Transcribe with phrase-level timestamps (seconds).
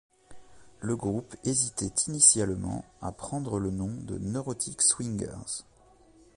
[0.79, 5.61] Le groupe hésitait initialement à prendre le nom de Neurotic Swingers.